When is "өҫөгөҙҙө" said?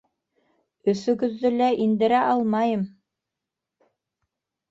0.93-1.51